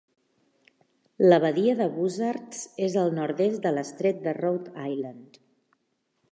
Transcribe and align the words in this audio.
La 1.25 1.37
badia 1.43 1.75
de 1.81 1.87
Buzzards 1.97 2.63
és 2.89 2.97
al 3.03 3.13
nord-est 3.21 3.63
de 3.69 3.75
l'estret 3.79 4.27
de 4.27 4.37
Rhode 4.41 4.89
Island. 4.97 5.43